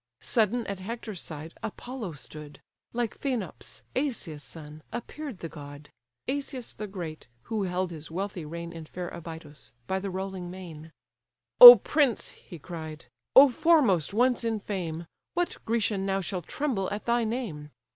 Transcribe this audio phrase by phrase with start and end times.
[0.19, 2.59] Sudden at Hector's side Apollo stood,
[2.91, 5.91] Like Phaenops, Asius' son, appear'd the god;
[6.27, 10.91] (Asius the great, who held his wealthy reign In fair Abydos, by the rolling main.)
[11.59, 12.29] "Oh prince!
[12.29, 15.05] (he cried) Oh foremost once in fame!
[15.35, 17.69] What Grecian now shall tremble at thy name?